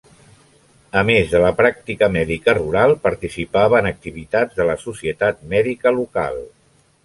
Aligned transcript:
A 1.01 1.03
més 1.09 1.33
de 1.33 1.41
la 1.43 1.51
pràctica 1.59 2.09
mèdica 2.15 2.57
rural, 2.59 2.95
participava 3.05 3.83
en 3.83 3.91
activitats 3.93 4.61
de 4.61 4.69
la 4.73 4.81
societat 4.89 5.49
mèdica 5.57 5.97
local. 6.03 6.45